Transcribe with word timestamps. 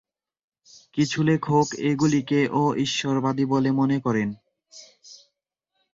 কিছু 0.93 1.19
লেখক 1.23 1.67
এগুলিকে 1.81 2.39
অ-ঈশ্বরবাদী 2.53 3.45
বলে 3.45 3.69
মনে 3.71 3.97
করেন। 3.99 4.29